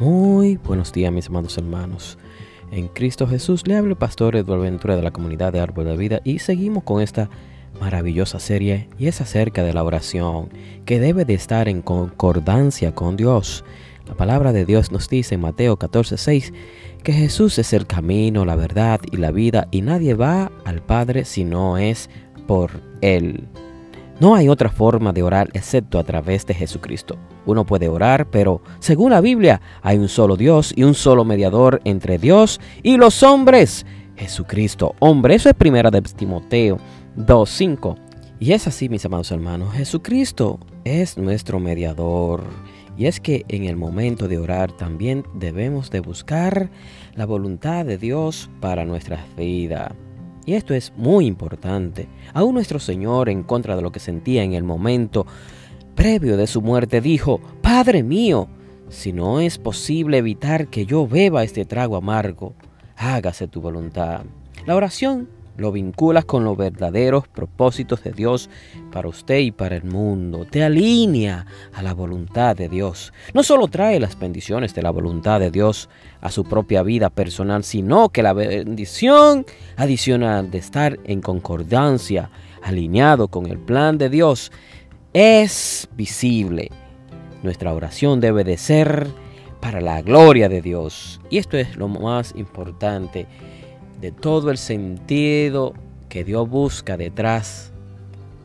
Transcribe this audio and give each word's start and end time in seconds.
Muy 0.00 0.58
buenos 0.58 0.92
días 0.92 1.12
mis 1.12 1.26
amados 1.26 1.58
hermanos. 1.58 2.18
En 2.70 2.86
Cristo 2.86 3.26
Jesús 3.26 3.66
le 3.66 3.74
habla 3.74 3.90
el 3.90 3.96
pastor 3.96 4.36
Eduardo 4.36 4.62
Ventura 4.62 4.94
de 4.94 5.02
la 5.02 5.10
comunidad 5.10 5.52
de 5.52 5.58
Árbol 5.58 5.86
de 5.86 5.96
Vida 5.96 6.20
y 6.22 6.38
seguimos 6.38 6.84
con 6.84 7.02
esta 7.02 7.28
maravillosa 7.80 8.38
serie 8.38 8.88
y 8.96 9.08
es 9.08 9.20
acerca 9.20 9.64
de 9.64 9.74
la 9.74 9.82
oración 9.82 10.50
que 10.84 11.00
debe 11.00 11.24
de 11.24 11.34
estar 11.34 11.68
en 11.68 11.82
concordancia 11.82 12.94
con 12.94 13.16
Dios. 13.16 13.64
La 14.06 14.14
palabra 14.14 14.52
de 14.52 14.64
Dios 14.64 14.92
nos 14.92 15.08
dice 15.08 15.34
en 15.34 15.40
Mateo 15.40 15.76
14:6 15.76 16.52
que 17.02 17.12
Jesús 17.12 17.58
es 17.58 17.72
el 17.72 17.88
camino, 17.88 18.44
la 18.44 18.54
verdad 18.54 19.00
y 19.10 19.16
la 19.16 19.32
vida 19.32 19.66
y 19.72 19.82
nadie 19.82 20.14
va 20.14 20.52
al 20.64 20.80
Padre 20.80 21.24
si 21.24 21.42
no 21.42 21.76
es 21.76 22.08
por 22.46 22.70
Él. 23.00 23.48
No 24.20 24.34
hay 24.34 24.48
otra 24.48 24.68
forma 24.68 25.12
de 25.12 25.22
orar 25.22 25.48
excepto 25.52 25.98
a 25.98 26.04
través 26.04 26.44
de 26.44 26.52
Jesucristo. 26.52 27.16
Uno 27.46 27.64
puede 27.64 27.88
orar, 27.88 28.28
pero 28.28 28.60
según 28.80 29.10
la 29.12 29.20
Biblia 29.20 29.60
hay 29.80 29.96
un 29.96 30.08
solo 30.08 30.36
Dios 30.36 30.72
y 30.74 30.82
un 30.82 30.94
solo 30.94 31.24
mediador 31.24 31.80
entre 31.84 32.18
Dios 32.18 32.60
y 32.82 32.96
los 32.96 33.22
hombres. 33.22 33.86
Jesucristo, 34.16 34.96
hombre. 34.98 35.36
Eso 35.36 35.48
es 35.48 35.54
primera 35.54 35.92
de 35.92 36.02
Timoteo 36.02 36.78
2.5. 37.16 37.96
Y 38.40 38.52
es 38.52 38.66
así, 38.66 38.88
mis 38.88 39.04
amados 39.04 39.30
hermanos. 39.30 39.72
Jesucristo 39.74 40.58
es 40.84 41.16
nuestro 41.16 41.60
mediador. 41.60 42.42
Y 42.96 43.06
es 43.06 43.20
que 43.20 43.44
en 43.46 43.66
el 43.66 43.76
momento 43.76 44.26
de 44.26 44.38
orar 44.38 44.72
también 44.72 45.24
debemos 45.34 45.90
de 45.92 46.00
buscar 46.00 46.70
la 47.14 47.24
voluntad 47.24 47.84
de 47.84 47.98
Dios 47.98 48.50
para 48.60 48.84
nuestra 48.84 49.24
vida. 49.36 49.94
Y 50.48 50.54
esto 50.54 50.72
es 50.72 50.94
muy 50.96 51.26
importante. 51.26 52.08
Aún 52.32 52.54
nuestro 52.54 52.78
Señor, 52.78 53.28
en 53.28 53.42
contra 53.42 53.76
de 53.76 53.82
lo 53.82 53.92
que 53.92 54.00
sentía 54.00 54.42
en 54.42 54.54
el 54.54 54.62
momento 54.62 55.26
previo 55.94 56.38
de 56.38 56.46
su 56.46 56.62
muerte, 56.62 57.02
dijo, 57.02 57.38
Padre 57.60 58.02
mío, 58.02 58.48
si 58.88 59.12
no 59.12 59.40
es 59.40 59.58
posible 59.58 60.16
evitar 60.16 60.68
que 60.68 60.86
yo 60.86 61.06
beba 61.06 61.44
este 61.44 61.66
trago 61.66 61.96
amargo, 61.96 62.54
hágase 62.96 63.46
tu 63.46 63.60
voluntad. 63.60 64.22
La 64.64 64.74
oración 64.74 65.28
lo 65.58 65.72
vinculas 65.72 66.24
con 66.24 66.44
los 66.44 66.56
verdaderos 66.56 67.26
propósitos 67.26 68.02
de 68.04 68.12
Dios 68.12 68.48
para 68.92 69.08
usted 69.08 69.38
y 69.38 69.50
para 69.50 69.76
el 69.76 69.84
mundo. 69.84 70.46
Te 70.48 70.62
alinea 70.62 71.46
a 71.74 71.82
la 71.82 71.92
voluntad 71.94 72.56
de 72.56 72.68
Dios. 72.68 73.12
No 73.34 73.42
solo 73.42 73.66
trae 73.66 73.98
las 73.98 74.18
bendiciones 74.18 74.72
de 74.74 74.82
la 74.82 74.90
voluntad 74.90 75.40
de 75.40 75.50
Dios 75.50 75.90
a 76.20 76.30
su 76.30 76.44
propia 76.44 76.84
vida 76.84 77.10
personal, 77.10 77.64
sino 77.64 78.08
que 78.08 78.22
la 78.22 78.32
bendición 78.32 79.44
adicional 79.76 80.50
de 80.50 80.58
estar 80.58 80.98
en 81.04 81.20
concordancia, 81.20 82.30
alineado 82.62 83.26
con 83.26 83.46
el 83.46 83.58
plan 83.58 83.98
de 83.98 84.10
Dios, 84.10 84.52
es 85.12 85.88
visible. 85.96 86.70
Nuestra 87.42 87.74
oración 87.74 88.20
debe 88.20 88.44
de 88.44 88.56
ser 88.58 89.08
para 89.60 89.80
la 89.80 90.02
gloria 90.02 90.48
de 90.48 90.62
Dios. 90.62 91.20
Y 91.30 91.38
esto 91.38 91.56
es 91.56 91.76
lo 91.76 91.88
más 91.88 92.32
importante 92.36 93.26
de 94.00 94.12
todo 94.12 94.50
el 94.50 94.58
sentido 94.58 95.74
que 96.08 96.24
Dios 96.24 96.48
busca 96.48 96.96
detrás 96.96 97.72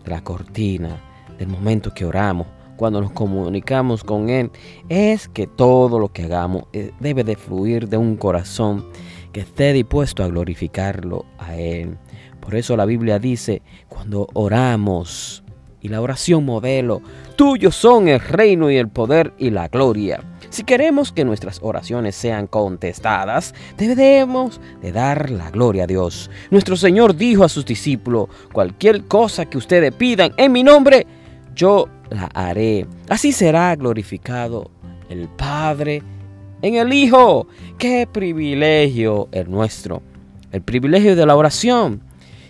de 0.04 0.12
la 0.12 0.24
cortina, 0.24 1.02
del 1.38 1.48
momento 1.48 1.94
que 1.94 2.06
oramos, 2.06 2.48
cuando 2.76 3.02
nos 3.02 3.12
comunicamos 3.12 4.04
con 4.04 4.30
Él, 4.30 4.52
es 4.90 5.28
que 5.28 5.48
todo 5.48 6.00
lo 6.00 6.12
que 6.12 6.24
hagamos 6.24 6.64
eh, 6.74 6.92
debe 7.00 7.24
de 7.24 7.36
fluir 7.36 7.88
de 7.88 7.98
un 7.98 8.18
corazón 8.18 8.86
que 9.32 9.42
esté 9.42 9.74
dispuesto 9.74 10.24
a 10.24 10.28
glorificarlo 10.28 11.26
a 11.38 11.56
Él. 11.56 11.98
Por 12.40 12.56
eso 12.56 12.76
la 12.76 12.86
Biblia 12.86 13.20
dice, 13.20 13.62
cuando 13.88 14.28
oramos, 14.34 15.44
y 15.84 15.90
la 15.90 16.02
oración 16.02 16.46
modelo, 16.46 17.02
tuyos 17.36 17.76
son 17.76 18.08
el 18.08 18.22
reino 18.22 18.72
y 18.72 18.78
el 18.78 18.88
poder 18.88 19.34
y 19.38 19.50
la 19.50 19.68
gloria. 19.68 20.22
Si 20.54 20.64
queremos 20.64 21.12
que 21.12 21.26
nuestras 21.26 21.58
oraciones 21.64 22.16
sean 22.16 22.46
contestadas, 22.46 23.56
debemos 23.76 24.62
de 24.84 24.92
dar 24.92 25.32
la 25.32 25.50
gloria 25.50 25.86
a 25.86 25.88
Dios. 25.88 26.30
Nuestro 26.52 26.78
Señor 26.78 27.16
dijo 27.16 27.44
a 27.44 27.50
sus 27.50 27.66
discípulos, 27.66 28.28
cualquier 28.52 29.06
cosa 29.06 29.46
que 29.48 29.58
ustedes 29.58 29.92
pidan 29.96 30.32
en 30.38 30.52
mi 30.52 30.62
nombre, 30.62 31.08
yo 31.56 31.90
la 32.12 32.26
haré. 32.36 32.86
Así 33.10 33.32
será 33.32 33.76
glorificado 33.76 34.70
el 35.10 35.28
Padre 35.28 36.04
en 36.62 36.76
el 36.76 36.94
Hijo. 36.94 37.48
Qué 37.80 38.06
privilegio 38.06 39.30
el 39.32 39.50
nuestro. 39.50 40.04
El 40.52 40.62
privilegio 40.62 41.16
de 41.16 41.26
la 41.26 41.36
oración. 41.36 42.04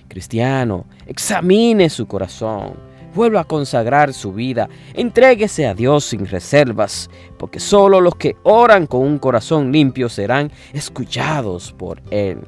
Cristiano, 0.10 0.88
examine 1.08 1.90
su 1.90 2.06
corazón 2.06 2.74
vuelva 3.14 3.42
a 3.42 3.46
consagrar 3.46 4.14
su 4.14 4.34
vida, 4.34 4.70
entréguese 4.94 5.68
a 5.68 5.74
Dios 5.74 6.06
sin 6.06 6.26
reservas, 6.26 7.10
porque 7.38 7.60
solo 7.60 8.02
los 8.02 8.16
que 8.16 8.36
oran 8.44 8.88
con 8.88 9.02
un 9.02 9.20
corazón 9.20 9.72
limpio 9.72 10.10
serán 10.10 10.52
escuchados 10.74 11.74
por 11.74 12.02
Él. 12.10 12.40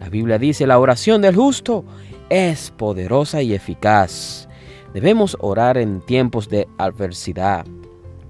La 0.00 0.08
Biblia 0.08 0.38
dice, 0.38 0.66
la 0.66 0.78
oración 0.78 1.22
del 1.22 1.36
justo 1.36 1.84
es 2.28 2.70
poderosa 2.70 3.42
y 3.42 3.54
eficaz. 3.54 4.48
Debemos 4.94 5.36
orar 5.40 5.78
en 5.78 6.00
tiempos 6.00 6.48
de 6.48 6.66
adversidad, 6.78 7.64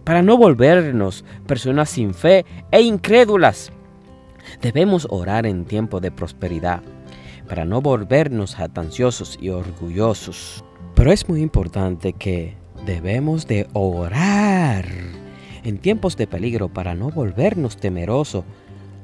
para 0.05 0.23
no 0.23 0.37
volvernos 0.37 1.25
personas 1.47 1.91
sin 1.91 2.13
fe 2.13 2.45
e 2.71 2.83
incrédulas. 2.83 3.73
Debemos 4.61 5.07
orar 5.11 5.47
en 5.47 5.65
tiempos 5.65 6.03
de 6.03 6.11
prosperidad, 6.11 6.83
para 7.49 7.65
no 7.65 7.81
volvernos 7.81 8.55
jactanciosos 8.55 9.39
y 9.41 9.51
orgullosos. 9.51 10.65
Pero 11.03 11.11
es 11.11 11.29
muy 11.29 11.41
importante 11.43 12.13
que 12.13 12.55
debemos 12.87 13.49
de 13.49 13.67
orar 13.73 14.87
en 15.65 15.79
tiempos 15.79 16.17
de 16.17 16.29
peligro 16.29 16.69
para 16.69 16.95
no 16.95 17.11
volvernos 17.11 17.77
temerosos 17.77 18.45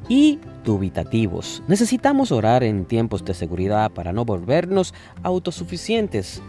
y 0.08 0.38
dubitativos. 0.64 1.60
Necesitamos 1.66 2.30
orar 2.30 2.62
en 2.62 2.84
tiempos 2.84 3.24
de 3.24 3.34
seguridad 3.34 3.90
para 3.90 4.12
no 4.12 4.24
volvernos 4.24 4.94
autosuficientes, 5.24 6.40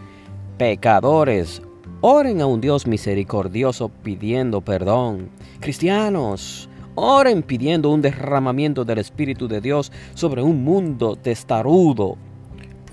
pecadores. 0.56 1.62
Oren 2.00 2.42
a 2.42 2.46
un 2.46 2.60
Dios 2.60 2.86
misericordioso 2.86 3.88
pidiendo 3.88 4.60
perdón. 4.60 5.30
Cristianos, 5.58 6.68
oren 6.94 7.42
pidiendo 7.42 7.90
un 7.90 8.02
derramamiento 8.02 8.84
del 8.84 8.98
Espíritu 8.98 9.48
de 9.48 9.60
Dios 9.60 9.90
sobre 10.14 10.42
un 10.42 10.62
mundo 10.62 11.16
testarudo 11.16 12.18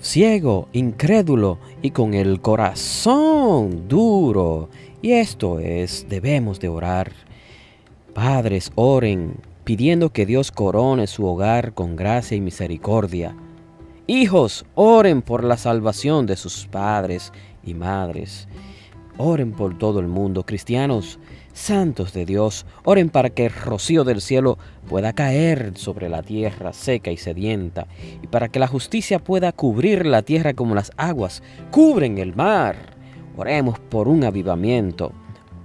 ciego, 0.00 0.68
incrédulo 0.72 1.58
y 1.82 1.90
con 1.90 2.14
el 2.14 2.40
corazón 2.40 3.88
duro. 3.88 4.68
Y 5.02 5.12
esto 5.12 5.60
es, 5.60 6.06
debemos 6.08 6.60
de 6.60 6.68
orar. 6.68 7.12
Padres, 8.14 8.72
oren, 8.74 9.36
pidiendo 9.64 10.10
que 10.10 10.26
Dios 10.26 10.50
corone 10.50 11.06
su 11.06 11.26
hogar 11.26 11.74
con 11.74 11.94
gracia 11.94 12.36
y 12.36 12.40
misericordia. 12.40 13.36
Hijos, 14.06 14.64
oren 14.74 15.22
por 15.22 15.44
la 15.44 15.56
salvación 15.56 16.26
de 16.26 16.36
sus 16.36 16.66
padres 16.66 17.32
y 17.62 17.74
madres. 17.74 18.48
Oren 19.18 19.52
por 19.52 19.76
todo 19.76 20.00
el 20.00 20.08
mundo. 20.08 20.46
Cristianos, 20.46 21.18
santos 21.58 22.12
de 22.12 22.24
Dios, 22.24 22.64
oren 22.84 23.10
para 23.10 23.30
que 23.30 23.46
el 23.46 23.52
rocío 23.52 24.04
del 24.04 24.20
cielo 24.20 24.58
pueda 24.88 25.12
caer 25.12 25.72
sobre 25.74 26.08
la 26.08 26.22
tierra 26.22 26.72
seca 26.72 27.10
y 27.10 27.16
sedienta, 27.16 27.88
y 28.22 28.26
para 28.28 28.48
que 28.48 28.58
la 28.58 28.68
justicia 28.68 29.18
pueda 29.18 29.52
cubrir 29.52 30.06
la 30.06 30.22
tierra 30.22 30.54
como 30.54 30.74
las 30.74 30.92
aguas 30.96 31.42
cubren 31.70 32.18
el 32.18 32.34
mar. 32.34 32.96
Oremos 33.36 33.78
por 33.78 34.08
un 34.08 34.24
avivamiento. 34.24 35.12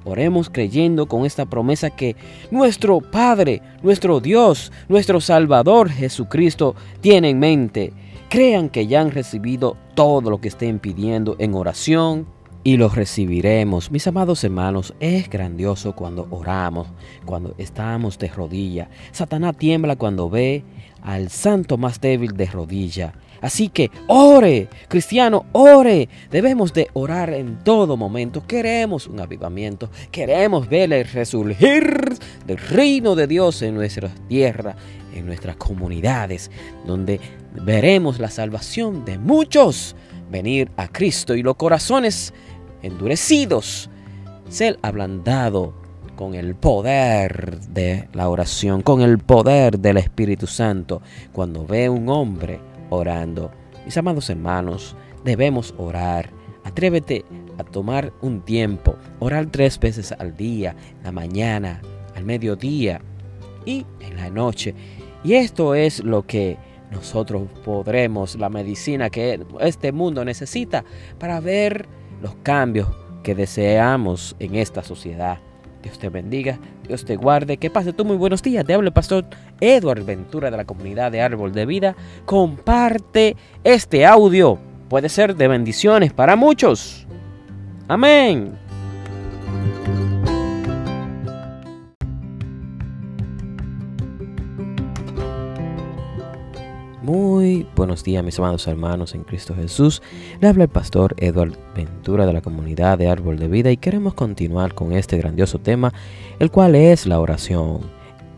Oremos 0.05 0.49
creyendo 0.49 1.05
con 1.07 1.25
esta 1.25 1.45
promesa 1.45 1.89
que 1.89 2.15
nuestro 2.51 2.99
Padre, 2.99 3.61
nuestro 3.81 4.19
Dios, 4.19 4.71
nuestro 4.89 5.21
Salvador 5.21 5.89
Jesucristo 5.89 6.75
tiene 6.99 7.29
en 7.29 7.39
mente. 7.39 7.93
Crean 8.29 8.67
que 8.67 8.87
ya 8.87 8.99
han 8.99 9.11
recibido 9.11 9.77
todo 9.95 10.29
lo 10.29 10.41
que 10.41 10.49
estén 10.49 10.79
pidiendo 10.79 11.35
en 11.39 11.53
oración, 11.53 12.27
y 12.63 12.77
los 12.77 12.95
recibiremos. 12.95 13.91
Mis 13.91 14.07
amados 14.07 14.43
hermanos, 14.43 14.93
es 14.99 15.29
grandioso 15.29 15.93
cuando 15.95 16.27
oramos, 16.31 16.87
cuando 17.25 17.53
estamos 17.57 18.17
de 18.17 18.29
rodilla. 18.29 18.89
Satanás 19.11 19.57
tiembla 19.57 19.95
cuando 19.95 20.29
ve 20.29 20.63
al 21.01 21.29
santo 21.29 21.77
más 21.77 21.99
débil 21.99 22.35
de 22.37 22.45
rodilla. 22.45 23.13
Así 23.41 23.67
que 23.67 23.91
ore, 24.07 24.69
cristiano, 24.87 25.45
ore. 25.51 26.07
Debemos 26.31 26.71
de 26.71 26.87
orar 26.93 27.33
en 27.33 27.61
todo 27.61 27.97
momento. 27.97 28.47
Queremos 28.47 29.05
un 29.05 29.19
avivamiento. 29.19 29.89
Queremos 30.11 30.69
ver 30.69 30.93
el 30.93 31.05
resurgir 31.05 32.17
del 32.47 32.57
reino 32.57 33.15
de 33.15 33.27
Dios 33.27 33.61
en 33.61 33.75
nuestra 33.75 34.09
tierra, 34.29 34.77
en 35.13 35.25
nuestras 35.25 35.57
comunidades, 35.57 36.51
donde 36.87 37.19
veremos 37.65 38.17
la 38.17 38.29
salvación 38.29 39.03
de 39.03 39.17
muchos 39.17 39.93
venir 40.31 40.71
a 40.77 40.87
Cristo 40.87 41.35
y 41.35 41.43
los 41.43 41.57
corazones 41.57 42.33
endurecidos, 42.83 43.89
ser 44.49 44.77
ablandado 44.81 45.73
con 46.15 46.35
el 46.35 46.55
poder 46.55 47.59
de 47.69 48.07
la 48.13 48.29
oración, 48.29 48.81
con 48.81 49.01
el 49.01 49.17
poder 49.17 49.79
del 49.79 49.97
Espíritu 49.97 50.45
Santo, 50.45 51.01
cuando 51.31 51.65
ve 51.65 51.89
un 51.89 52.07
hombre 52.09 52.59
orando. 52.89 53.51
Mis 53.85 53.97
amados 53.97 54.29
hermanos, 54.29 54.95
debemos 55.23 55.73
orar. 55.77 56.29
Atrévete 56.63 57.25
a 57.57 57.63
tomar 57.63 58.13
un 58.21 58.41
tiempo, 58.41 58.95
orar 59.19 59.47
tres 59.47 59.79
veces 59.79 60.13
al 60.13 60.37
día, 60.37 60.75
la 61.03 61.11
mañana, 61.11 61.81
al 62.15 62.23
mediodía 62.23 63.01
y 63.65 63.85
en 63.99 64.15
la 64.15 64.29
noche. 64.29 64.73
Y 65.23 65.33
esto 65.33 65.75
es 65.75 66.03
lo 66.03 66.25
que 66.25 66.57
nosotros 66.91 67.47
podremos, 67.65 68.35
la 68.35 68.49
medicina 68.49 69.09
que 69.09 69.39
este 69.59 69.91
mundo 69.91 70.23
necesita 70.23 70.85
para 71.17 71.39
ver 71.39 71.87
los 72.23 72.33
cambios 72.41 72.87
que 73.21 73.35
deseamos 73.35 74.35
en 74.39 74.55
esta 74.55 74.81
sociedad. 74.81 75.37
Dios 75.83 75.99
te 75.99 76.07
bendiga, 76.07 76.57
Dios 76.87 77.03
te 77.03 77.17
guarde, 77.17 77.57
que 77.57 77.69
pase 77.69 77.91
tú 77.91 78.05
muy 78.05 78.15
buenos 78.15 78.41
días. 78.41 78.65
Te 78.65 78.73
habla 78.73 78.87
el 78.87 78.93
pastor 78.93 79.25
Edward 79.59 80.05
Ventura 80.05 80.49
de 80.49 80.55
la 80.55 80.65
comunidad 80.65 81.11
de 81.11 81.21
Árbol 81.21 81.51
de 81.51 81.65
Vida. 81.65 81.95
Comparte 82.25 83.35
este 83.65 84.05
audio, 84.05 84.57
puede 84.87 85.09
ser 85.09 85.35
de 85.35 85.49
bendiciones 85.49 86.13
para 86.13 86.37
muchos. 86.37 87.05
Amén. 87.89 88.62
Muy 97.03 97.67
buenos 97.75 98.01
días 98.05 98.23
mis 98.23 98.39
amados 98.39 98.65
hermanos 98.65 99.13
en 99.13 99.25
Cristo 99.25 99.53
Jesús. 99.53 100.01
Le 100.39 100.47
habla 100.47 100.63
el 100.63 100.69
pastor 100.69 101.13
Edward 101.17 101.51
Ventura 101.75 102.25
de 102.25 102.31
la 102.31 102.39
comunidad 102.39 102.97
de 102.97 103.09
Árbol 103.09 103.37
de 103.37 103.49
Vida 103.49 103.71
y 103.71 103.75
queremos 103.75 104.13
continuar 104.13 104.73
con 104.73 104.93
este 104.93 105.17
grandioso 105.17 105.59
tema, 105.59 105.93
el 106.39 106.49
cual 106.49 106.75
es 106.75 107.05
la 107.05 107.19
oración 107.19 107.81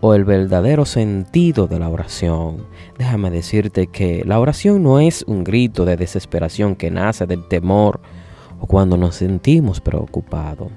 o 0.01 0.15
el 0.15 0.25
verdadero 0.25 0.85
sentido 0.85 1.67
de 1.67 1.77
la 1.77 1.89
oración. 1.89 2.65
Déjame 2.97 3.29
decirte 3.29 3.85
que 3.85 4.23
la 4.25 4.39
oración 4.39 4.81
no 4.81 4.99
es 4.99 5.23
un 5.27 5.43
grito 5.43 5.85
de 5.85 5.95
desesperación 5.95 6.75
que 6.75 6.89
nace 6.89 7.27
del 7.27 7.47
temor 7.47 7.99
o 8.59 8.65
cuando 8.65 8.97
nos 8.97 9.13
sentimos 9.13 9.79
preocupados. 9.79 10.71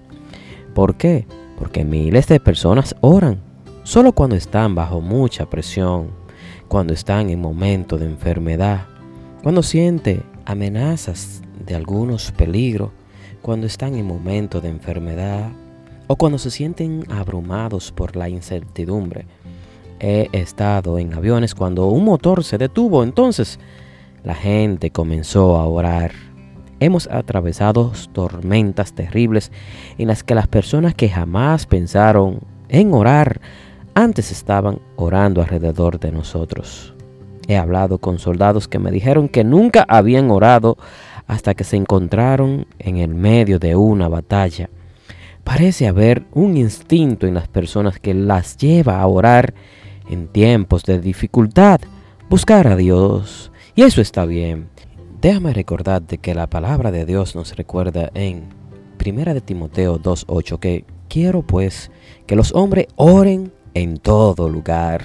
¿Por 0.74 0.96
qué? 0.98 1.26
Porque 1.58 1.86
miles 1.86 2.26
de 2.26 2.38
personas 2.38 2.94
oran 3.00 3.40
solo 3.82 4.12
cuando 4.12 4.36
están 4.36 4.74
bajo 4.74 5.00
mucha 5.00 5.48
presión 5.48 6.27
cuando 6.68 6.92
están 6.92 7.30
en 7.30 7.40
momento 7.40 7.96
de 7.96 8.04
enfermedad, 8.06 8.86
cuando 9.42 9.62
siente 9.62 10.22
amenazas 10.44 11.42
de 11.66 11.74
algunos 11.74 12.30
peligros, 12.32 12.90
cuando 13.42 13.66
están 13.66 13.94
en 13.94 14.06
momento 14.06 14.60
de 14.60 14.68
enfermedad 14.68 15.50
o 16.06 16.16
cuando 16.16 16.38
se 16.38 16.50
sienten 16.50 17.04
abrumados 17.10 17.92
por 17.92 18.16
la 18.16 18.28
incertidumbre. 18.28 19.26
He 20.00 20.28
estado 20.32 20.98
en 20.98 21.14
aviones 21.14 21.54
cuando 21.54 21.88
un 21.88 22.04
motor 22.04 22.44
se 22.44 22.58
detuvo, 22.58 23.02
entonces 23.02 23.58
la 24.22 24.34
gente 24.34 24.90
comenzó 24.90 25.56
a 25.56 25.66
orar. 25.66 26.12
Hemos 26.80 27.08
atravesado 27.08 27.92
tormentas 28.12 28.92
terribles 28.92 29.50
en 29.96 30.08
las 30.08 30.22
que 30.22 30.34
las 30.34 30.46
personas 30.46 30.94
que 30.94 31.08
jamás 31.08 31.66
pensaron 31.66 32.40
en 32.68 32.92
orar 32.92 33.40
antes 34.02 34.30
estaban 34.30 34.78
orando 34.94 35.42
alrededor 35.42 35.98
de 35.98 36.12
nosotros. 36.12 36.94
He 37.48 37.56
hablado 37.56 37.98
con 37.98 38.20
soldados 38.20 38.68
que 38.68 38.78
me 38.78 38.92
dijeron 38.92 39.28
que 39.28 39.42
nunca 39.42 39.84
habían 39.88 40.30
orado 40.30 40.76
hasta 41.26 41.54
que 41.54 41.64
se 41.64 41.76
encontraron 41.76 42.66
en 42.78 42.98
el 42.98 43.14
medio 43.16 43.58
de 43.58 43.74
una 43.74 44.08
batalla. 44.08 44.70
Parece 45.42 45.88
haber 45.88 46.24
un 46.32 46.56
instinto 46.56 47.26
en 47.26 47.34
las 47.34 47.48
personas 47.48 47.98
que 47.98 48.14
las 48.14 48.56
lleva 48.56 49.00
a 49.00 49.06
orar 49.08 49.54
en 50.08 50.28
tiempos 50.28 50.84
de 50.84 51.00
dificultad, 51.00 51.80
buscar 52.30 52.68
a 52.68 52.76
Dios. 52.76 53.50
Y 53.74 53.82
eso 53.82 54.00
está 54.00 54.26
bien. 54.26 54.68
Déjame 55.20 55.52
recordarte 55.52 56.18
que 56.18 56.36
la 56.36 56.46
palabra 56.46 56.92
de 56.92 57.04
Dios 57.04 57.34
nos 57.34 57.56
recuerda 57.56 58.10
en 58.14 58.44
1 59.04 59.34
de 59.34 59.40
Timoteo 59.40 59.98
2.8 59.98 60.58
que 60.60 60.84
quiero 61.08 61.42
pues 61.42 61.90
que 62.26 62.36
los 62.36 62.54
hombres 62.54 62.86
oren 62.94 63.52
en 63.78 63.98
todo 63.98 64.48
lugar. 64.48 65.02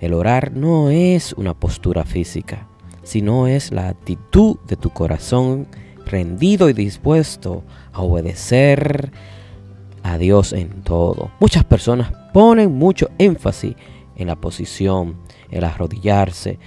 El 0.00 0.14
orar 0.14 0.52
no 0.52 0.90
es 0.90 1.32
una 1.32 1.54
postura 1.54 2.04
física, 2.04 2.68
sino 3.02 3.46
es 3.46 3.72
la 3.72 3.88
actitud 3.88 4.56
de 4.66 4.76
tu 4.76 4.90
corazón 4.90 5.66
rendido 6.06 6.68
y 6.68 6.72
dispuesto 6.72 7.62
a 7.92 8.02
obedecer 8.02 9.12
a 10.02 10.18
Dios 10.18 10.52
en 10.52 10.82
todo. 10.82 11.30
Muchas 11.40 11.64
personas 11.64 12.12
ponen 12.32 12.72
mucho 12.72 13.10
énfasis 13.18 13.74
en 14.16 14.26
la 14.26 14.36
posición, 14.36 15.16
el 15.50 15.64
arrodillarse 15.64 16.58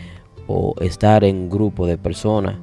o 0.48 0.76
estar 0.82 1.24
en 1.24 1.36
un 1.38 1.50
grupo 1.50 1.88
de 1.88 1.98
personas. 1.98 2.56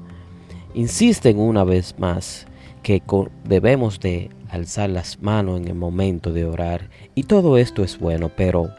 Insisten 0.74 1.38
una 1.38 1.64
vez 1.64 1.94
más 1.98 2.46
que 2.82 3.02
debemos 3.44 4.00
de 4.00 4.30
alzar 4.50 4.90
las 4.90 5.20
manos 5.22 5.60
en 5.60 5.68
el 5.68 5.74
momento 5.74 6.32
de 6.32 6.44
orar. 6.44 6.90
Y 7.14 7.24
todo 7.24 7.56
esto 7.56 7.82
es 7.82 7.98
bueno, 7.98 8.30
pero 8.36 8.70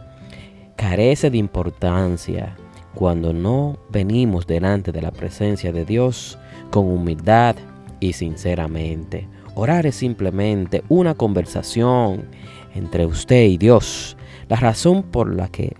carece 0.75 1.29
de 1.29 1.37
importancia 1.37 2.55
cuando 2.93 3.33
no 3.33 3.79
venimos 3.89 4.45
delante 4.45 4.91
de 4.91 5.01
la 5.01 5.11
presencia 5.11 5.71
de 5.71 5.85
Dios 5.85 6.37
con 6.69 6.85
humildad 6.85 7.55
y 7.99 8.13
sinceramente. 8.13 9.27
Orar 9.55 9.85
es 9.85 9.95
simplemente 9.95 10.83
una 10.89 11.15
conversación 11.15 12.25
entre 12.75 13.05
usted 13.05 13.45
y 13.45 13.57
Dios. 13.57 14.17
La 14.49 14.57
razón 14.57 15.03
por 15.03 15.33
la 15.33 15.47
que 15.47 15.75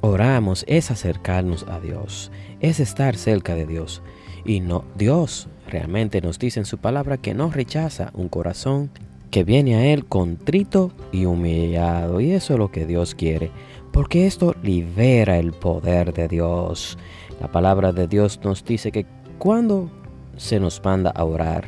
oramos 0.00 0.64
es 0.68 0.90
acercarnos 0.90 1.64
a 1.68 1.80
Dios, 1.80 2.30
es 2.60 2.80
estar 2.80 3.16
cerca 3.16 3.54
de 3.54 3.66
Dios. 3.66 4.02
Y 4.44 4.60
no, 4.60 4.84
Dios 4.96 5.48
realmente 5.68 6.20
nos 6.20 6.38
dice 6.38 6.60
en 6.60 6.66
su 6.66 6.78
palabra 6.78 7.16
que 7.16 7.34
no 7.34 7.50
rechaza 7.50 8.10
un 8.14 8.28
corazón 8.28 8.90
que 9.30 9.44
viene 9.44 9.76
a 9.76 9.86
Él 9.86 10.06
contrito 10.06 10.90
y 11.12 11.26
humillado. 11.26 12.20
Y 12.20 12.32
eso 12.32 12.54
es 12.54 12.58
lo 12.58 12.70
que 12.70 12.86
Dios 12.86 13.14
quiere, 13.14 13.50
porque 13.92 14.26
esto 14.26 14.54
libera 14.62 15.38
el 15.38 15.52
poder 15.52 16.12
de 16.12 16.28
Dios. 16.28 16.98
La 17.40 17.48
palabra 17.48 17.92
de 17.92 18.08
Dios 18.08 18.40
nos 18.42 18.64
dice 18.64 18.90
que 18.90 19.06
cuando 19.38 19.90
se 20.36 20.58
nos 20.58 20.82
manda 20.84 21.10
a 21.10 21.24
orar, 21.24 21.64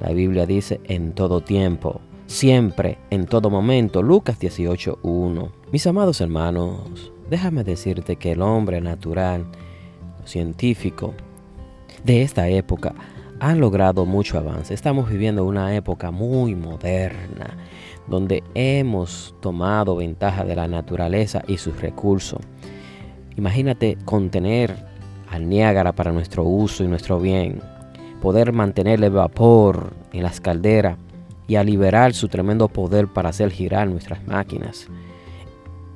la 0.00 0.10
Biblia 0.12 0.46
dice 0.46 0.80
en 0.84 1.12
todo 1.12 1.40
tiempo, 1.40 2.00
siempre, 2.26 2.98
en 3.10 3.26
todo 3.26 3.50
momento. 3.50 4.02
Lucas 4.02 4.38
18.1. 4.38 5.50
Mis 5.72 5.86
amados 5.86 6.20
hermanos, 6.20 7.12
déjame 7.30 7.64
decirte 7.64 8.16
que 8.16 8.32
el 8.32 8.42
hombre 8.42 8.80
natural, 8.80 9.46
científico, 10.24 11.14
de 12.04 12.22
esta 12.22 12.48
época, 12.48 12.94
han 13.40 13.60
logrado 13.60 14.04
mucho 14.04 14.38
avance. 14.38 14.74
Estamos 14.74 15.08
viviendo 15.08 15.44
una 15.44 15.74
época 15.74 16.10
muy 16.10 16.54
moderna, 16.54 17.56
donde 18.06 18.42
hemos 18.54 19.34
tomado 19.40 19.96
ventaja 19.96 20.44
de 20.44 20.56
la 20.56 20.68
naturaleza 20.68 21.42
y 21.46 21.58
sus 21.58 21.80
recursos. 21.80 22.40
Imagínate 23.36 23.96
contener 24.04 24.74
al 25.30 25.48
Niágara 25.48 25.92
para 25.92 26.12
nuestro 26.12 26.42
uso 26.42 26.82
y 26.82 26.88
nuestro 26.88 27.20
bien, 27.20 27.60
poder 28.20 28.52
mantener 28.52 29.02
el 29.02 29.10
vapor 29.10 29.92
en 30.12 30.22
las 30.22 30.40
calderas 30.40 30.96
y 31.46 31.56
a 31.56 31.64
liberar 31.64 32.14
su 32.14 32.28
tremendo 32.28 32.68
poder 32.68 33.08
para 33.08 33.30
hacer 33.30 33.50
girar 33.50 33.88
nuestras 33.88 34.26
máquinas. 34.26 34.88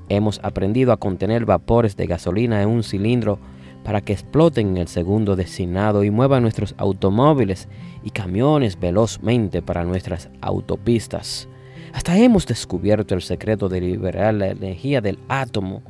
Hemos 0.08 0.40
aprendido 0.42 0.92
a 0.92 0.98
contener 0.98 1.44
vapores 1.44 1.96
de 1.96 2.06
gasolina 2.06 2.62
en 2.62 2.68
un 2.68 2.82
cilindro 2.82 3.38
para 3.84 4.00
que 4.00 4.12
exploten 4.12 4.68
en 4.68 4.76
el 4.78 4.88
segundo 4.88 5.36
designado 5.36 6.04
y 6.04 6.10
muevan 6.10 6.42
nuestros 6.42 6.74
automóviles 6.78 7.68
y 8.02 8.10
camiones 8.10 8.78
velozmente 8.78 9.62
para 9.62 9.84
nuestras 9.84 10.28
autopistas. 10.40 11.48
Hasta 11.92 12.16
hemos 12.16 12.46
descubierto 12.46 13.14
el 13.14 13.22
secreto 13.22 13.68
de 13.68 13.80
liberar 13.80 14.34
la 14.34 14.48
energía 14.48 15.00
del 15.00 15.18
átomo, 15.28 15.82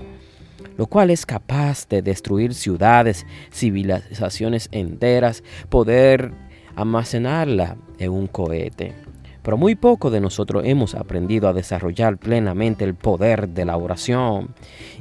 lo 0.77 0.87
cual 0.87 1.11
es 1.11 1.27
capaz 1.27 1.87
de 1.89 2.03
destruir 2.03 2.55
ciudades, 2.55 3.27
civilizaciones 3.53 4.69
enteras, 4.73 5.45
poder 5.69 6.33
almacenarla 6.75 7.77
en 7.99 8.11
un 8.11 8.27
cohete. 8.27 8.95
Pero 9.43 9.57
muy 9.57 9.75
poco 9.75 10.11
de 10.11 10.21
nosotros 10.21 10.63
hemos 10.65 10.95
aprendido 10.95 11.49
a 11.49 11.53
desarrollar 11.53 12.17
plenamente 12.17 12.85
el 12.85 12.95
poder 12.95 13.49
de 13.49 13.65
la 13.65 13.77
oración. 13.77 14.55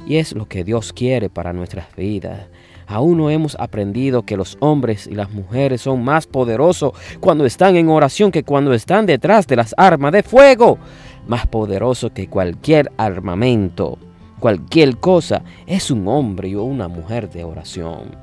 Y 0.06 0.16
es 0.16 0.32
lo 0.32 0.46
que 0.46 0.64
Dios 0.64 0.92
quiere 0.92 1.30
para 1.30 1.52
nuestras 1.52 1.94
vidas. 1.94 2.48
Aún 2.92 3.16
no 3.16 3.30
hemos 3.30 3.56
aprendido 3.58 4.26
que 4.26 4.36
los 4.36 4.58
hombres 4.60 5.06
y 5.06 5.14
las 5.14 5.30
mujeres 5.30 5.80
son 5.80 6.04
más 6.04 6.26
poderosos 6.26 6.92
cuando 7.20 7.46
están 7.46 7.76
en 7.76 7.88
oración 7.88 8.30
que 8.30 8.44
cuando 8.44 8.74
están 8.74 9.06
detrás 9.06 9.46
de 9.46 9.56
las 9.56 9.74
armas 9.78 10.12
de 10.12 10.22
fuego. 10.22 10.78
Más 11.26 11.46
poderoso 11.46 12.12
que 12.12 12.28
cualquier 12.28 12.92
armamento, 12.98 13.96
cualquier 14.40 14.98
cosa, 14.98 15.42
es 15.66 15.90
un 15.90 16.06
hombre 16.06 16.54
o 16.54 16.64
una 16.64 16.86
mujer 16.86 17.30
de 17.30 17.44
oración. 17.44 18.14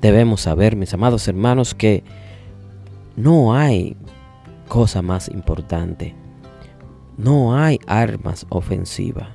Debemos 0.00 0.40
saber, 0.40 0.74
mis 0.74 0.92
amados 0.92 1.28
hermanos, 1.28 1.72
que 1.72 2.02
no 3.14 3.54
hay 3.54 3.96
cosa 4.66 5.02
más 5.02 5.28
importante. 5.28 6.16
No 7.16 7.56
hay 7.56 7.78
armas 7.86 8.44
ofensivas. 8.48 9.28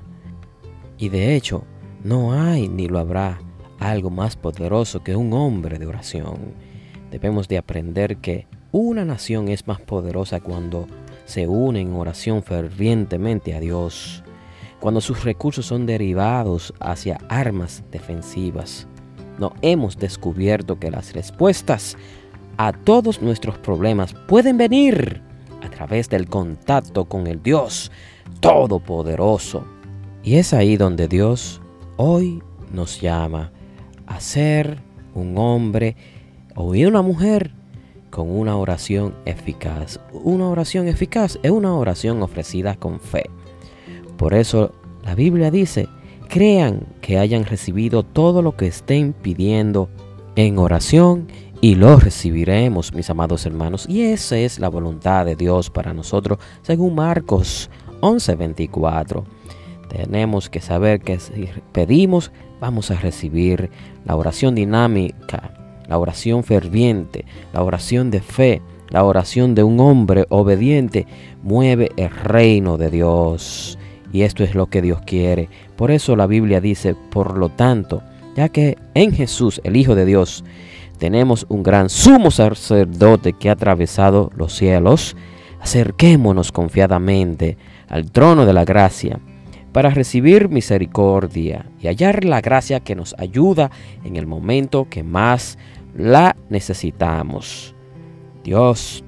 Y 0.97 1.07
de 1.07 1.33
hecho, 1.37 1.63
no 2.03 2.33
hay 2.33 2.67
ni 2.67 2.89
lo 2.89 2.99
habrá 2.99 3.39
algo 3.79 4.09
más 4.09 4.35
poderoso 4.35 5.03
que 5.03 5.15
un 5.15 5.33
hombre 5.33 5.79
de 5.79 5.85
oración. 5.85 6.53
Debemos 7.11 7.47
de 7.47 7.57
aprender 7.57 8.17
que 8.17 8.47
una 8.71 9.05
nación 9.05 9.47
es 9.47 9.67
más 9.67 9.79
poderosa 9.81 10.39
cuando 10.41 10.87
se 11.25 11.47
une 11.47 11.81
en 11.81 11.93
oración 11.93 12.43
fervientemente 12.43 13.53
a 13.55 13.59
Dios. 13.59 14.21
cuando 14.81 15.01
sus 15.01 15.23
recursos 15.23 15.65
son 15.65 15.87
derivados 15.87 16.71
hacia 16.79 17.17
armas 17.27 17.83
defensivas. 17.91 18.87
No 19.39 19.53
hemos 19.63 19.97
descubierto 19.97 20.77
que 20.79 20.91
las 20.91 21.13
respuestas 21.13 21.97
a 22.57 22.71
todos 22.71 23.21
nuestros 23.21 23.57
problemas 23.57 24.13
pueden 24.27 24.57
venir 24.57 25.23
a 25.63 25.69
través 25.69 26.07
del 26.09 26.27
contacto 26.27 27.05
con 27.05 27.25
el 27.25 27.41
Dios 27.41 27.91
Todopoderoso. 28.41 29.65
Y 30.23 30.35
es 30.35 30.53
ahí 30.53 30.77
donde 30.77 31.07
Dios 31.07 31.61
hoy 31.97 32.43
nos 32.71 33.01
llama 33.01 33.51
a 34.07 34.19
ser 34.19 34.79
un 35.13 35.37
hombre 35.37 35.95
o 36.55 36.71
una 36.71 37.01
mujer 37.01 37.51
con 38.09 38.29
una 38.29 38.55
oración 38.55 39.13
eficaz. 39.25 39.99
Una 40.13 40.47
oración 40.49 40.87
eficaz 40.87 41.37
es 41.43 41.51
una 41.51 41.73
oración 41.73 42.21
ofrecida 42.23 42.75
con 42.75 42.99
fe. 42.99 43.29
Por 44.17 44.33
eso 44.33 44.71
la 45.03 45.15
Biblia 45.15 45.51
dice, 45.51 45.87
crean 46.29 46.85
que 47.01 47.19
hayan 47.19 47.45
recibido 47.45 48.03
todo 48.03 48.41
lo 48.41 48.55
que 48.55 48.67
estén 48.67 49.13
pidiendo 49.13 49.89
en 50.35 50.57
oración 50.57 51.27
y 51.61 51.75
lo 51.75 51.97
recibiremos, 51.99 52.93
mis 52.93 53.09
amados 53.09 53.45
hermanos. 53.45 53.85
Y 53.89 54.01
esa 54.03 54.37
es 54.37 54.59
la 54.59 54.69
voluntad 54.69 55.25
de 55.25 55.35
Dios 55.35 55.69
para 55.69 55.93
nosotros, 55.93 56.39
según 56.61 56.95
Marcos 56.95 57.69
11:24. 58.01 59.23
Tenemos 59.89 60.49
que 60.49 60.61
saber 60.61 61.01
que 61.01 61.19
si 61.19 61.49
pedimos, 61.71 62.31
vamos 62.59 62.91
a 62.91 62.95
recibir 62.95 63.69
la 64.05 64.15
oración 64.15 64.55
dinámica 64.55 65.55
la 65.87 65.97
oración 65.97 66.43
ferviente, 66.43 67.25
la 67.53 67.63
oración 67.63 68.11
de 68.11 68.21
fe, 68.21 68.61
la 68.89 69.03
oración 69.03 69.55
de 69.55 69.63
un 69.63 69.79
hombre 69.79 70.25
obediente 70.29 71.05
mueve 71.43 71.91
el 71.97 72.09
reino 72.09 72.77
de 72.77 72.89
Dios. 72.89 73.77
Y 74.11 74.21
esto 74.21 74.43
es 74.43 74.55
lo 74.55 74.67
que 74.67 74.81
Dios 74.81 75.01
quiere. 75.05 75.49
Por 75.75 75.91
eso 75.91 76.15
la 76.15 76.27
Biblia 76.27 76.61
dice, 76.61 76.95
por 77.11 77.37
lo 77.37 77.49
tanto, 77.49 78.01
ya 78.35 78.49
que 78.49 78.77
en 78.93 79.11
Jesús, 79.11 79.59
el 79.63 79.75
Hijo 79.75 79.95
de 79.95 80.05
Dios, 80.05 80.43
tenemos 80.97 81.45
un 81.49 81.63
gran 81.63 81.89
sumo 81.89 82.31
sacerdote 82.31 83.33
que 83.33 83.49
ha 83.49 83.53
atravesado 83.53 84.31
los 84.35 84.53
cielos, 84.53 85.15
acerquémonos 85.59 86.51
confiadamente 86.51 87.57
al 87.89 88.11
trono 88.11 88.45
de 88.45 88.53
la 88.53 88.65
gracia 88.65 89.19
para 89.75 89.89
recibir 89.89 90.47
misericordia 90.47 91.65
y 91.81 91.87
hallar 91.87 92.23
la 92.23 92.39
gracia 92.39 92.79
que 92.79 92.95
nos 92.95 93.13
ayuda 93.17 93.71
en 94.05 94.15
el 94.15 94.25
momento 94.25 94.87
que 94.89 95.03
más 95.03 95.57
la 95.93 96.37
necesitamos. 96.47 97.75
Dios, 98.41 99.03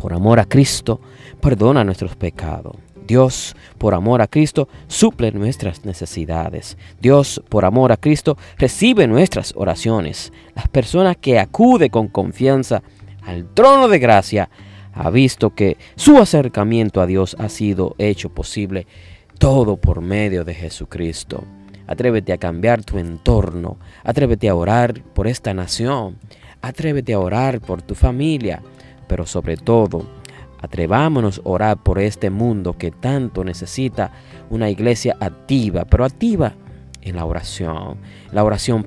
por 0.00 0.12
amor 0.12 0.40
a 0.40 0.44
Cristo, 0.44 1.00
perdona 1.40 1.84
nuestros 1.84 2.16
pecados. 2.16 2.74
Dios, 3.06 3.54
por 3.78 3.94
amor 3.94 4.22
a 4.22 4.26
Cristo, 4.26 4.66
suple 4.88 5.30
nuestras 5.30 5.84
necesidades. 5.84 6.76
Dios, 7.00 7.40
por 7.48 7.64
amor 7.64 7.92
a 7.92 7.96
Cristo, 7.96 8.36
recibe 8.58 9.06
nuestras 9.06 9.54
oraciones. 9.54 10.32
Las 10.56 10.66
personas 10.66 11.16
que 11.16 11.38
acuden 11.38 11.90
con 11.90 12.08
confianza 12.08 12.82
al 13.24 13.54
trono 13.54 13.86
de 13.86 14.00
gracia 14.00 14.50
ha 14.94 15.10
visto 15.10 15.54
que 15.54 15.76
su 15.94 16.18
acercamiento 16.18 17.00
a 17.00 17.06
Dios 17.06 17.36
ha 17.38 17.48
sido 17.48 17.94
hecho 17.98 18.30
posible 18.30 18.88
todo 19.42 19.76
por 19.76 20.00
medio 20.02 20.44
de 20.44 20.54
Jesucristo. 20.54 21.42
Atrévete 21.88 22.32
a 22.32 22.38
cambiar 22.38 22.84
tu 22.84 22.98
entorno. 22.98 23.76
Atrévete 24.04 24.48
a 24.48 24.54
orar 24.54 25.02
por 25.02 25.26
esta 25.26 25.52
nación. 25.52 26.16
Atrévete 26.60 27.12
a 27.12 27.18
orar 27.18 27.60
por 27.60 27.82
tu 27.82 27.96
familia. 27.96 28.62
Pero 29.08 29.26
sobre 29.26 29.56
todo, 29.56 30.06
atrevámonos 30.60 31.38
a 31.44 31.48
orar 31.48 31.82
por 31.82 31.98
este 31.98 32.30
mundo 32.30 32.78
que 32.78 32.92
tanto 32.92 33.42
necesita 33.42 34.12
una 34.48 34.70
iglesia 34.70 35.16
activa, 35.18 35.86
pero 35.86 36.04
activa 36.04 36.54
en 37.00 37.16
la 37.16 37.24
oración, 37.24 37.96
la 38.30 38.44
oración 38.44 38.86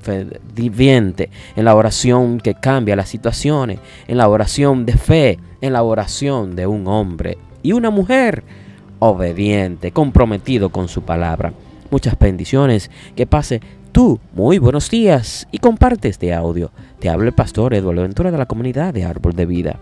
viviente, 0.54 1.28
en 1.54 1.66
la 1.66 1.74
oración 1.74 2.38
que 2.40 2.54
cambia 2.54 2.96
las 2.96 3.10
situaciones, 3.10 3.78
en 4.08 4.16
la 4.16 4.26
oración 4.26 4.86
de 4.86 4.94
fe, 4.94 5.38
en 5.60 5.74
la 5.74 5.82
oración 5.82 6.56
de 6.56 6.66
un 6.66 6.88
hombre 6.88 7.36
y 7.62 7.72
una 7.72 7.90
mujer 7.90 8.42
obediente, 8.98 9.92
comprometido 9.92 10.70
con 10.70 10.88
su 10.88 11.02
palabra. 11.02 11.52
Muchas 11.90 12.18
bendiciones. 12.18 12.90
Que 13.14 13.26
pase 13.26 13.60
tú 13.92 14.20
muy 14.34 14.58
buenos 14.58 14.90
días 14.90 15.46
y 15.50 15.58
comparte 15.58 16.08
este 16.08 16.34
audio. 16.34 16.70
Te 16.98 17.08
habla 17.08 17.26
el 17.26 17.34
pastor 17.34 17.74
Eduardo 17.74 18.02
Ventura 18.02 18.30
de 18.30 18.38
la 18.38 18.46
comunidad 18.46 18.92
de 18.92 19.04
Árbol 19.04 19.34
de 19.34 19.46
Vida. 19.46 19.80